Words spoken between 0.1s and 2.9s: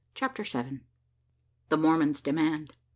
CHAPTER SEVEN. THE MORMON'S DEMAND.